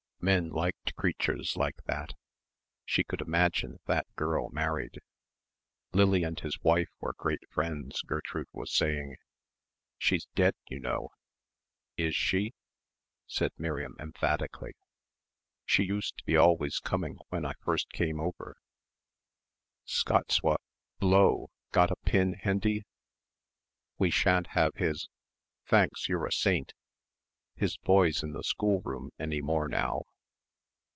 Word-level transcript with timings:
Men 0.23 0.49
liked 0.49 0.95
creatures 0.95 1.57
like 1.57 1.83
that. 1.85 2.13
She 2.85 3.03
could 3.03 3.21
imagine 3.21 3.79
that 3.87 4.05
girl 4.15 4.49
married. 4.51 4.99
"Lily 5.93 6.21
and 6.21 6.39
his 6.39 6.61
wife 6.61 6.91
were 6.99 7.15
great 7.17 7.49
friends," 7.49 8.03
Gertrude 8.03 8.45
was 8.53 8.71
saying. 8.71 9.15
"She's 9.97 10.27
dead, 10.35 10.53
you 10.69 10.79
know." 10.79 11.09
"Is 11.97 12.15
she," 12.15 12.53
said 13.25 13.51
Miriam 13.57 13.95
emphatically. 13.99 14.73
"She 15.65 15.81
used 15.85 16.19
to 16.19 16.23
be 16.23 16.37
always 16.37 16.77
coming 16.77 17.17
when 17.29 17.43
I 17.43 17.53
first 17.65 17.89
came 17.91 18.19
over, 18.19 18.57
Scots 19.85 20.43
wha 20.43 20.57
blow 20.99 21.49
got 21.71 21.89
a 21.89 21.95
pin, 21.95 22.33
Hendy?... 22.33 22.83
We 23.97 24.11
shan't 24.11 24.49
have 24.51 24.75
his... 24.75 25.09
thanks, 25.65 26.07
you're 26.07 26.27
a 26.27 26.31
saint... 26.31 26.73
his 27.55 27.75
boys 27.77 28.21
in 28.23 28.31
the 28.33 28.43
schoolroom 28.43 29.11
any 29.19 29.41
more 29.41 29.67
now." 29.67 30.03